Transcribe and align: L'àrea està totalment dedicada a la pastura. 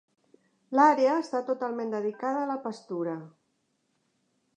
L'àrea 0.77 1.17
està 1.23 1.41
totalment 1.49 1.93
dedicada 1.95 2.41
a 2.45 2.47
la 2.53 2.57
pastura. 2.65 3.13